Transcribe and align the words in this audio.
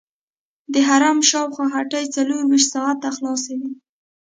د 0.73 0.75
حرم 0.87 1.17
شاوخوا 1.29 1.65
هټۍ 1.75 2.05
څلورویشت 2.15 2.67
ساعته 2.73 3.07
خلاصې 3.17 3.53
وي. 3.59 3.71